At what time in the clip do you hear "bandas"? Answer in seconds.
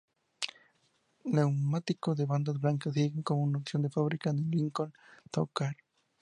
2.25-2.59